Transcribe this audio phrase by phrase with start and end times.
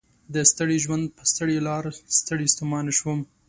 [0.33, 1.83] د ستړي ژوند په ستړي لار
[2.19, 3.19] ستړی ستومان شوم